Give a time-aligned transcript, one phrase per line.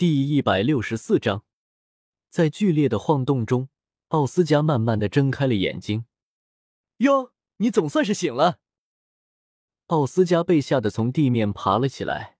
[0.00, 1.44] 第一百六十四章，
[2.30, 3.68] 在剧烈的晃动中，
[4.08, 6.06] 奥斯加慢慢的睁开了眼睛。
[7.00, 8.60] 哟，你总算是醒了！
[9.88, 12.38] 奥斯加被吓得从地面爬了起来，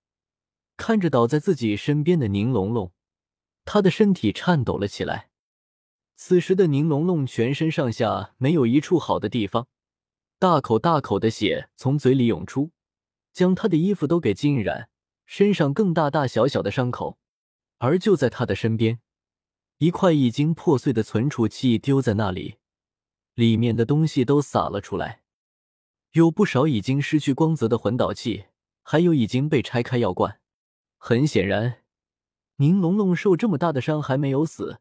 [0.75, 2.91] 看着倒在自己身边的宁龙龙，
[3.63, 5.29] 他的身体颤抖了起来。
[6.15, 9.67] 此时的宁龙龙全身上下没有一处好的地方，
[10.39, 12.71] 大口大口的血从嘴里涌出，
[13.31, 14.89] 将他的衣服都给浸染，
[15.27, 17.19] 身上更大大小小的伤口。
[17.83, 18.99] 而就在他的身边，
[19.79, 22.57] 一块已经破碎的存储器丢在那里，
[23.33, 25.23] 里面的东西都洒了出来。
[26.11, 28.45] 有不少已经失去光泽的魂导器，
[28.83, 30.39] 还有已经被拆开药罐。
[30.99, 31.81] 很显然，
[32.57, 34.79] 宁龙龙受这么大的伤还没有死，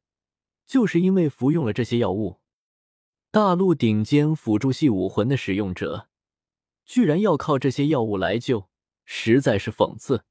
[0.67, 2.41] 就是因为服用了这些药物。
[3.31, 6.09] 大陆顶尖辅助系武魂的使用者，
[6.85, 8.69] 居然要靠这些药物来救，
[9.07, 10.25] 实在是讽刺。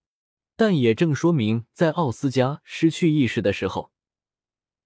[0.59, 3.93] 但也正说明，在奥斯加失去意识的时候，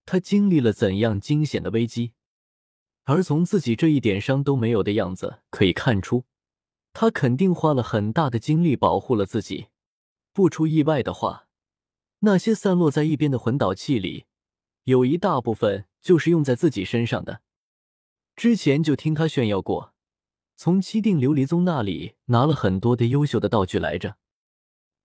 [0.05, 2.13] 他经历了怎样惊险的危机。
[3.05, 6.25] 而从自己这一点伤都没有的样子可以看出，
[6.93, 9.69] 他肯定花了很大的精力保护了自己。
[10.31, 11.47] 不出意外的话，
[12.19, 14.25] 那些散落在一边的魂导器里，
[14.83, 17.41] 有一大部分就是用在自己身上的。
[18.35, 19.95] 之前就听他炫耀过，
[20.55, 24.17] 从七定琉璃宗那里拿了很多的优秀的道具来着。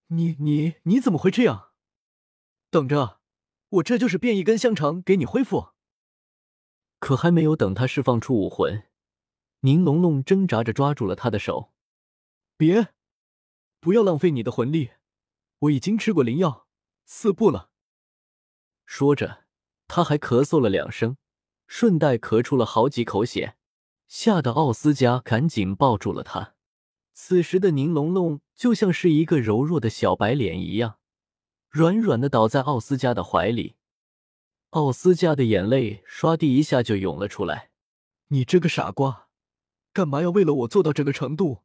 [0.08, 1.70] 你你你怎么会这样？
[2.70, 3.20] 等着，
[3.68, 5.70] 我这就是变一根香肠给你恢复。
[6.98, 8.88] 可还没有等他释放出武魂，
[9.60, 11.72] 宁龙龙挣扎着抓住了他的手。
[12.56, 12.94] 别，
[13.80, 14.92] 不要浪费你的魂力，
[15.60, 16.66] 我已经吃过灵药
[17.04, 17.70] 四步了。
[18.84, 19.44] 说着，
[19.86, 21.18] 他还咳嗽了两声，
[21.66, 23.56] 顺带咳出了好几口血，
[24.08, 26.54] 吓得奥斯加赶紧抱住了他。
[27.20, 31.00] 此时的宁龙龙就像是一个柔弱的小白脸一样，
[31.68, 33.74] 软软的倒在奥斯加的怀里。
[34.70, 37.70] 奥斯加的眼泪唰地一下就涌了出来。
[38.28, 39.26] 你这个傻瓜，
[39.92, 41.64] 干嘛要为了我做到这个程度？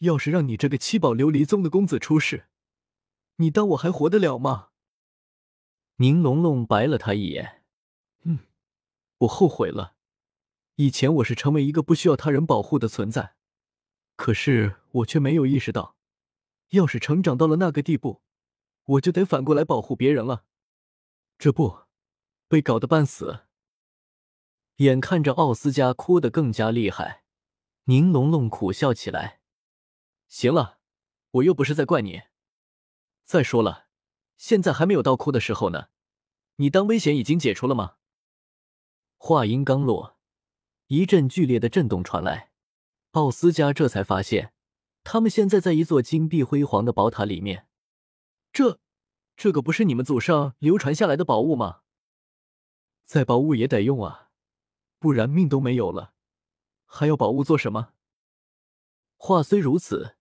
[0.00, 2.48] 要是让你这个七宝琉璃宗的公子出事，
[3.36, 4.68] 你当我还活得了吗？
[5.96, 7.62] 宁龙龙白了他一眼。
[8.24, 8.40] 嗯，
[9.20, 9.94] 我后悔了。
[10.76, 13.34] 以前我是成为一个不需要他人保护的存在，
[14.20, 15.96] 可是我却没有意识到，
[16.72, 18.20] 要是成长到了那个地步，
[18.84, 20.44] 我就得反过来保护别人了。
[21.38, 21.84] 这不。
[22.46, 23.46] 被搞得半死，
[24.76, 27.24] 眼看着奥斯加哭得更加厉害，
[27.84, 29.40] 宁龙龙苦笑起来。
[30.28, 30.80] 行了，
[31.30, 32.24] 我又不是在怪你。
[33.24, 33.86] 再说了，
[34.36, 35.86] 现在还没有到哭的时候呢。
[36.56, 37.94] 你当危险已经解除了吗？
[39.16, 40.18] 话音刚落，
[40.88, 42.49] 一阵剧烈的震动传来，
[43.12, 44.52] 奥斯加这才发现，
[45.02, 47.66] 他们现在在一座金碧辉煌的宝塔里面。
[48.52, 48.78] 这，
[49.36, 51.80] 这个不是你们祖上流传下来的宝物吗？
[53.04, 54.28] 再宝物也得用啊，
[55.00, 56.12] 不然命都没有了，
[56.86, 57.94] 还要宝物做什么？
[59.16, 60.14] 话虽如此，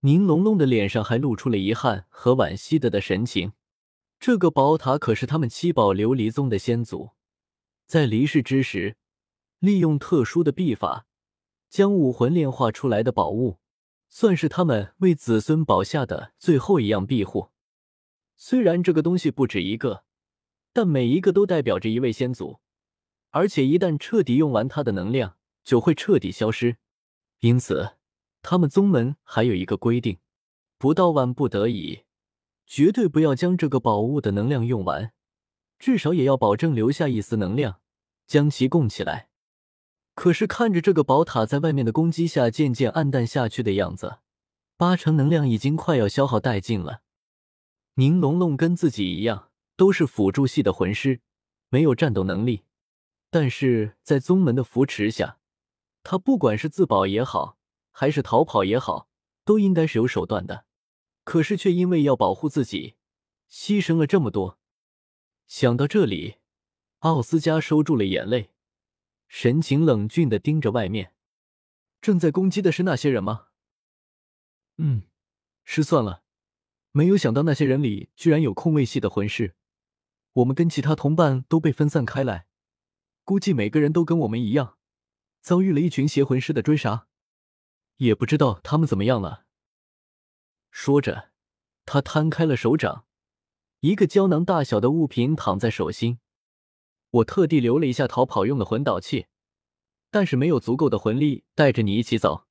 [0.00, 3.54] 宁龙龙的脸上还露出了遗憾和惋惜的的神情。
[4.20, 7.10] 这个宝塔可是他们七宝琉璃宗的先祖，
[7.84, 8.96] 在离世之时，
[9.58, 11.07] 利用特殊的秘法，
[11.68, 13.58] 将武魂炼化出来的宝物，
[14.08, 17.50] 算是他们为子孙保下的最后一样庇护。
[18.36, 20.04] 虽然这个东西不止一个。
[20.70, 22.60] 但每一个都代表着一位先祖，
[23.30, 26.76] 而且一旦彻底用完他的能量，就会彻底消失。
[27.40, 27.96] 因此，
[28.42, 30.18] 他们宗门还有一个规定：
[30.76, 32.04] 不到万不得已，
[32.64, 35.12] 绝对不要将这个宝物的能量用完，
[35.80, 37.80] 至少也要保证留下一丝能量，
[38.28, 39.27] 将其供起来。
[40.18, 44.18] 可是看着这个宝塔在外面的攻击下渐渐暗淡下去的样子，
[44.76, 47.02] 八成能量已经快要消耗殆尽了。
[47.94, 49.50] 宁龙龙跟自己一样。
[49.76, 51.20] 都是辅助系的魂师，
[51.68, 52.64] 没有战斗能力，
[53.30, 55.38] 但是在宗门的扶持下，
[56.02, 57.56] 他不管是自保也好，
[57.92, 59.08] 还是逃跑也好，
[59.44, 60.64] 都应该是有手段的。
[61.22, 62.96] 可是却因为要保护自己，
[63.48, 64.58] 牺牲了这么多。
[65.46, 66.38] 想到这里，
[66.98, 68.50] 奥斯加收住了眼泪，
[69.28, 71.14] 神情冷峻的盯着外面。
[72.00, 73.48] 正在攻击的是那些人吗？
[74.78, 75.02] 嗯，
[75.64, 76.22] 失算了，
[76.92, 79.54] 没有想到那些人里居然有空位系的魂师。
[80.34, 82.46] 我们跟其他同伴都被分散开来，
[83.24, 84.78] 估计每个人都跟我们一样，
[85.40, 87.08] 遭遇了一群邪魂师的追杀，
[87.96, 89.46] 也不知道他们怎么样了。
[90.70, 91.32] 说着，
[91.84, 93.06] 他摊开了手掌，
[93.80, 96.20] 一个胶囊大小的物品躺在手心。
[97.10, 99.26] 我特地留了一下逃跑用的魂导器，
[100.10, 102.46] 但是没有足够的魂力带着你一起走。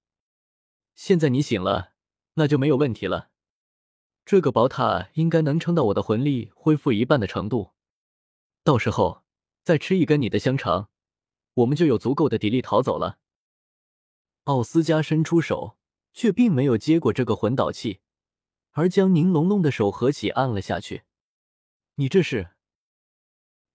[0.95, 1.93] 现在你醒了，
[2.33, 3.29] 那就没有问题了。
[4.25, 7.71] 这个宝塔应该能撑到我的魂力恢复一半的程度，
[8.63, 9.23] 到时候
[9.63, 10.89] 再吃一根你的香肠，
[11.53, 13.19] 我们就有足够的底力逃走了。
[14.45, 15.77] 奥斯加伸出手，
[16.13, 18.01] 却并没有接过这个魂导器，
[18.71, 21.03] 而将宁龙龙的手合起按了下去。
[21.95, 22.51] 你这是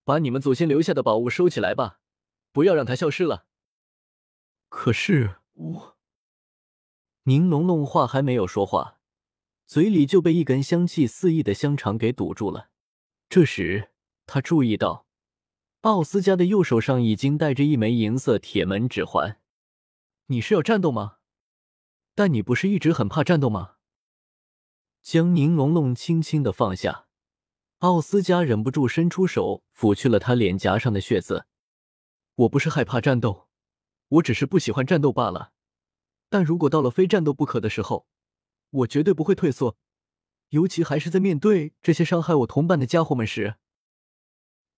[0.05, 2.01] 把你们祖先留下的宝物收起来吧，
[2.53, 3.47] 不要让它消失了。
[4.69, 5.97] 可是我……
[7.25, 8.99] 宁龙龙话还没有说话，
[9.67, 12.71] 嘴里就被一根香气四溢的香肠给堵住了。
[13.29, 13.93] 这时
[14.27, 15.07] 他注意到，
[15.83, 19.41] 奥斯加的右手上已经戴着一枚银色铁门指环。
[20.27, 21.19] 你是要战斗吗？
[22.15, 23.77] 但你不是一直很怕战斗吗？
[25.01, 27.07] 将宁龙龙轻轻的放下，
[27.83, 31.47] 奥斯加忍不住伸出手抚去了他脸颊上的血渍。
[32.37, 33.49] 我不是害怕战斗，
[34.07, 35.53] 我只是不喜欢战斗罢了。
[36.29, 38.07] 但如果到了非战斗不可的时候，
[38.71, 39.77] 我绝对不会退缩，
[40.51, 43.57] 尤其还是在面对这些伤害我同伴的家伙们时。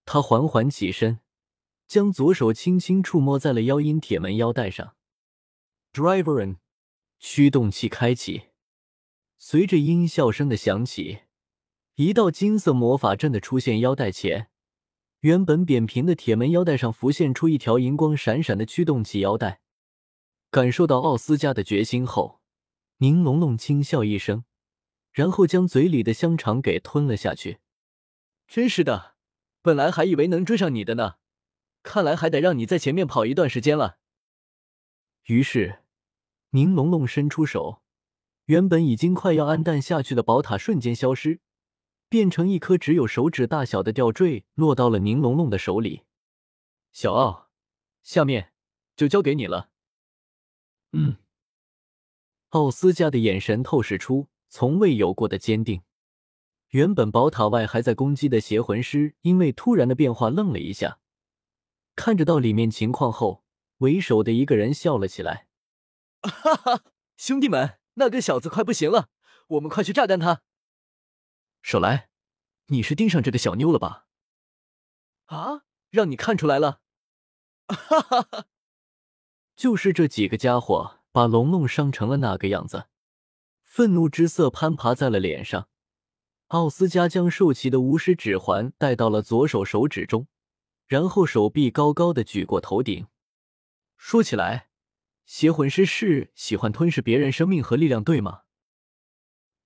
[0.07, 1.21] 他缓缓起身，
[1.87, 4.97] 将左手轻轻触摸在了妖音铁门腰带上。
[5.93, 6.57] Driver，
[7.19, 8.45] 驱动器开启。
[9.37, 11.25] 随着音效声的响起，
[11.97, 14.49] 一道金色魔法阵的出现腰带前，
[15.21, 19.61] 原本扁平的铁门腰带上浮现出一条银光闪闪的驱动器腰带。
[20.51, 22.41] 感受到奥斯加的决心后，
[22.97, 24.45] 宁龙龙轻笑一声，
[25.13, 27.59] 然后将嘴里的香肠给吞了下去。
[28.49, 29.15] 真是的，
[29.63, 31.15] 本来还以为能追上你的呢，
[31.85, 33.99] 看来还得让你在前面跑一段时间了。
[35.27, 35.81] 于是。
[36.51, 37.83] 宁龙龙伸出手，
[38.45, 41.41] 原本已经快要暗淡下去的宝塔瞬间消失，
[42.15, 46.03] 变成一颗只有手指大小的吊坠，落到了宁龙龙的手里。
[46.93, 47.49] 小奥，
[48.05, 48.53] 下面
[48.95, 49.71] 就交给你了。
[50.93, 51.17] 嗯。
[52.51, 55.83] 奥斯加的眼神透视出从未有过的坚定。
[56.69, 61.01] 原本宝塔外还在攻击的邪魂师，因为突然的变化愣了一下，
[61.97, 63.43] 看着到里面情况后，
[63.79, 65.49] 为首的一个人笑了起来。
[66.23, 66.85] 哈哈，
[67.17, 69.09] 兄弟们，那个小子快不行了，
[69.49, 70.43] 我们快去炸弹他！
[71.67, 72.11] 少来，
[72.67, 74.05] 你是盯上这个小妞了吧？
[75.25, 76.83] 啊，让你看出来了！
[77.69, 78.47] 哈哈哈，
[79.57, 82.89] 就是这几个家伙把龙龙伤成了那个样子，
[83.63, 85.71] 愤怒之色攀爬在了脸上。
[86.49, 90.29] 奥斯加将兽骑的巫师指环戴到了左手手指中，
[90.87, 93.07] 然后手臂高高的举过头顶。
[93.97, 94.69] 说起来。
[95.25, 98.43] 邪魂师是喜欢吞噬别人生命和力量，对吗？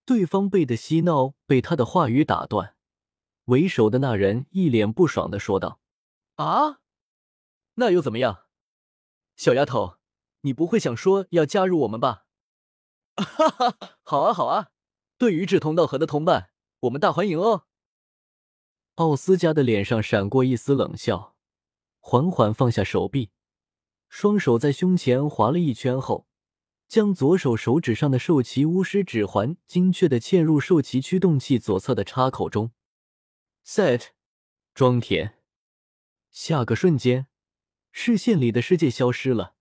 [0.08, 2.74] 对方被的嬉闹被他的话语打断，
[3.44, 5.80] 为首的那人一脸不爽的说道
[6.36, 6.80] ：“啊，
[7.74, 8.44] 那又怎么样？
[9.36, 9.98] 小丫头，
[10.40, 12.24] 你不会想说要加入我们吧
[13.20, 14.70] ？”“哈哈，好啊好啊，
[15.18, 17.66] 对于志同道合的同伴，我们大欢迎哦。”
[18.96, 21.36] 奥斯加的脸上闪过一丝冷笑，
[22.00, 23.32] 缓缓放下手臂。
[24.08, 26.27] 双手在胸前划了一圈后，
[26.88, 32.72] 将左手手指上的兽骑巫师指环精确的嵌入兽骑驱动器左侧的插口中。
[33.64, 34.08] Set，
[34.74, 35.34] 装填。
[36.30, 37.26] 下个瞬间，
[37.92, 39.54] 视线里的世界消失了。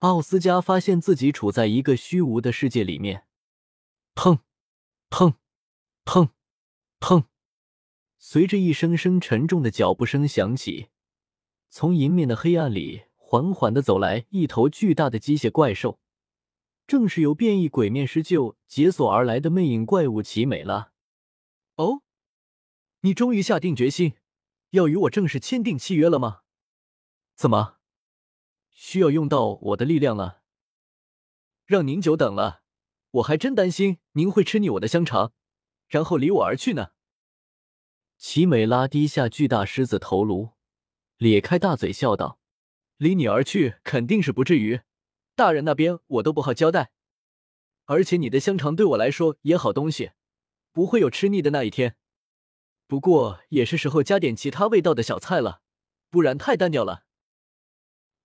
[0.00, 3.26] 奥斯加发现自己处在一个虚无的世界里面。
[4.16, 4.40] 砰，
[5.08, 5.34] 砰，
[6.04, 6.30] 砰，
[6.98, 7.24] 砰！
[8.18, 10.88] 随着一声声沉重的脚步声响起，
[11.70, 13.02] 从迎面的黑暗里。
[13.16, 16.00] 缓缓的走来一头巨大的机械怪兽，
[16.88, 20.90] 正是由变异鬼面狮鹫解锁而来的魅影怪物奇美拉。
[21.76, 22.00] 哦，
[23.02, 24.14] 你终于下定决心
[24.70, 26.40] 要与我正式签订契约了吗？
[27.36, 27.76] 怎么，
[28.70, 30.40] 需要用到我的力量了？
[31.66, 32.62] 让您久等了，
[33.10, 35.34] 我还真担心您会吃腻我的香肠，
[35.88, 36.92] 然后离我而去呢。
[38.16, 40.52] 奇美拉低下巨大狮子头颅，
[41.18, 42.40] 咧开大嘴笑道。
[42.96, 44.80] 离你而去肯定是不至于，
[45.38, 46.90] 大人那边我都不好交代，
[47.84, 50.10] 而且你的香肠对我来说也好东西，
[50.72, 51.96] 不会有吃腻的那一天。
[52.88, 55.62] 不过也是时候加点其他味道的小菜了，
[56.10, 57.04] 不然太单调了。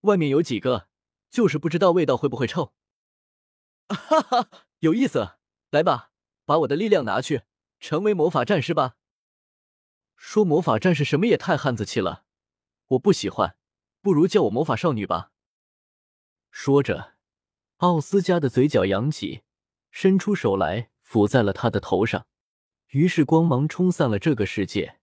[0.01, 0.87] 外面有几个，
[1.29, 2.73] 就是不知道味道会不会臭。
[3.89, 5.33] 哈哈，有意思，
[5.69, 6.09] 来吧，
[6.45, 7.43] 把我的力量拿去，
[7.79, 8.95] 成为魔法战士吧。
[10.17, 12.25] 说魔法战士什么也太汉子气了，
[12.87, 13.55] 我不喜欢。
[14.01, 15.32] 不如叫我魔法少女吧。
[16.55, 17.15] 说着，
[17.77, 19.41] 奥斯加的嘴角扬起，
[19.89, 22.27] 伸出手来抚在了他的头上。
[22.91, 24.99] 于是光芒冲散了这个世界，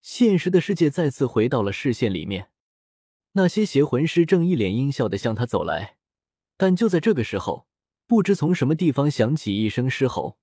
[0.00, 2.50] 现实的世界再次回到了视线里面。
[3.34, 5.98] 那些邪魂师正一脸阴笑的向他走来，
[6.56, 7.68] 但就在这个时候，
[8.08, 10.36] 不知从什么地方响起一声狮吼。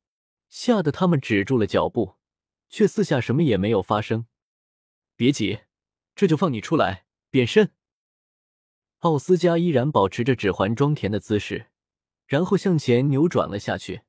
[0.48, 2.16] 吓得他们止住了脚步，
[2.70, 4.26] 却四下什么也没有发生。
[5.18, 5.60] 别急，
[6.16, 7.74] 这就放你出来变身。
[9.00, 11.68] 奥斯加依然保持着指环装填的姿势，
[12.28, 14.02] 然后向前扭转了下去。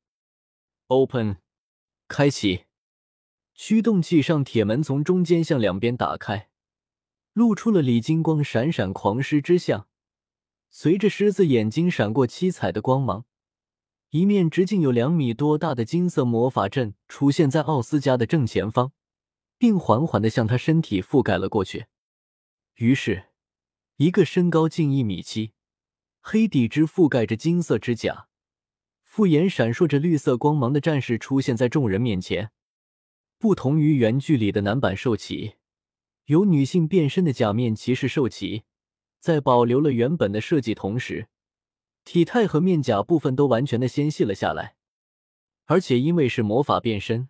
[0.89, 1.37] Open，
[2.09, 2.65] 开启。
[3.55, 6.49] 驱动器上铁门从中间向两边打开，
[7.33, 9.87] 露出了李金光闪闪狂狮之相。
[10.71, 13.27] 随着狮子眼睛闪过七彩的光芒，
[14.09, 18.91] 一面直径有两米多大的金色魔法阵出现在奥斯加的正前方，
[19.57, 21.87] 并缓缓的向他身体覆盖了过去。
[22.75, 23.30] 于是。
[24.01, 25.53] 一个身高近一米七、
[26.23, 28.29] 黑底之覆盖着金色指甲、
[29.03, 32.51] 复眼闪烁着绿色光芒的战士出现在众人面前。
[33.39, 35.57] 不同于原剧里的男版兽骑，
[36.25, 38.63] 由女性变身的假面骑士兽骑，
[39.19, 41.29] 在保留了原本的设计同时，
[42.03, 44.77] 体态和面甲部分都完全的纤细了下来。
[45.67, 47.29] 而且因为是魔法变身，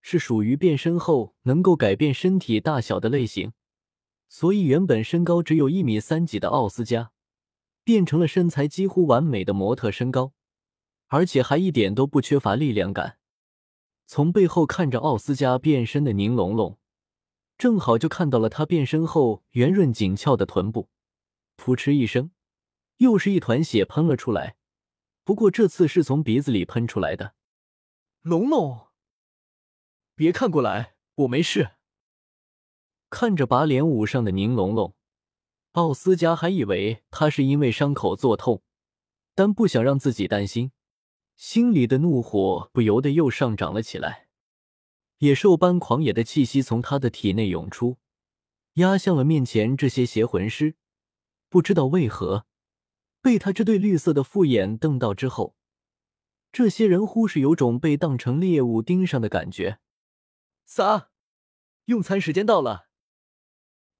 [0.00, 3.52] 是属于变身后能够改变身体大小的类型。
[4.34, 7.12] 所以，原本身高只有一米三几的奥斯加，
[7.84, 10.32] 变成了身材几乎完美的模特身高，
[11.08, 13.18] 而且还一点都不缺乏力量感。
[14.06, 16.78] 从背后看着奥斯加变身的宁龙龙，
[17.58, 20.88] 正好就看到了他变身后圆润紧俏的臀部。
[21.58, 22.30] 噗嗤一声，
[22.96, 24.56] 又是一团血喷了出来，
[25.24, 27.34] 不过这次是从鼻子里喷出来的。
[28.22, 28.86] 龙龙，
[30.14, 31.72] 别看过来，我没事。
[33.12, 34.96] 看着把脸捂上的宁龙龙，
[35.72, 38.62] 奥斯加还以为他是因为伤口作痛，
[39.34, 40.72] 但不想让自己担心，
[41.36, 44.28] 心里的怒火不由得又上涨了起来。
[45.18, 47.98] 野兽般狂野的气息从他的体内涌出，
[48.74, 50.76] 压向了面前这些邪魂师。
[51.50, 52.46] 不知道为何，
[53.20, 55.54] 被他这对绿色的复眼瞪到之后，
[56.50, 59.80] 这些人忽是有种被当成猎物盯上的感觉。
[60.64, 61.10] 撒，
[61.84, 62.88] 用餐时间到了。